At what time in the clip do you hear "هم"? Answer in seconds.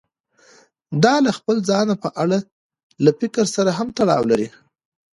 3.77-3.87